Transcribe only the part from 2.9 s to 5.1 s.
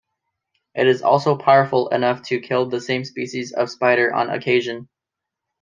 species of spider on occasion.